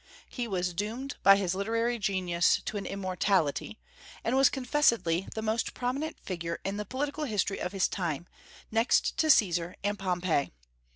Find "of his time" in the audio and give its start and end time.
7.61-8.25